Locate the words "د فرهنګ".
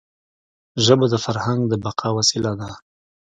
1.09-1.61